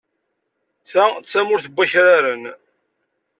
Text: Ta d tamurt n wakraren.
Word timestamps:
Ta 0.89 1.05
d 1.19 1.23
tamurt 1.31 1.65
n 1.71 1.73
wakraren. 1.75 2.43